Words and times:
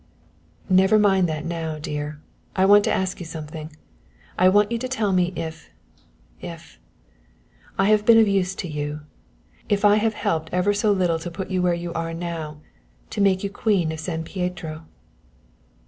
"Never 0.67 0.97
mind 0.97 1.29
that 1.29 1.45
now, 1.45 1.77
dear. 1.77 2.19
I 2.55 2.65
want 2.65 2.83
to 2.85 2.91
ask 2.91 3.19
you 3.19 3.25
something. 3.27 3.71
I 4.35 4.49
want 4.49 4.71
you 4.71 4.79
to 4.79 4.87
tell 4.87 5.13
me 5.13 5.31
if 5.35 5.69
if 6.41 6.79
I 7.77 7.89
have 7.89 8.03
been 8.03 8.17
of 8.17 8.27
use 8.27 8.55
to 8.55 8.67
you, 8.67 9.01
if 9.69 9.85
I 9.85 9.97
have 9.97 10.15
helped 10.15 10.49
ever 10.51 10.73
so 10.73 10.91
little 10.91 11.19
to 11.19 11.29
put 11.29 11.51
you 11.51 11.61
where 11.61 11.75
you 11.75 11.93
are 11.93 12.15
now 12.15 12.57
to 13.11 13.21
make 13.21 13.43
you 13.43 13.51
Queen 13.51 13.91
of 13.91 13.99
San 13.99 14.23
Pietro." 14.23 14.87